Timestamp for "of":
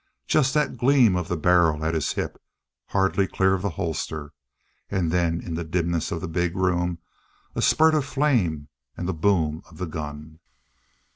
1.15-1.27, 3.53-3.61, 6.11-6.21, 7.93-8.03, 9.69-9.77